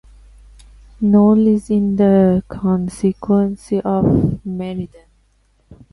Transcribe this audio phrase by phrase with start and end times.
[0.99, 5.05] Knowle is in the constituency of Meriden.